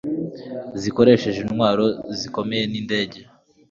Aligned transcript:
zikoresheje 0.81 1.39
intwaro 1.45 1.85
zikomeye 2.19 2.63
n'indege 2.71 3.17